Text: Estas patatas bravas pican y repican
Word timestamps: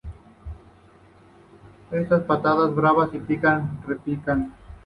Estas 1.91 2.23
patatas 2.23 2.73
bravas 2.73 3.11
pican 3.27 3.77
y 3.83 3.87
repican 3.87 4.51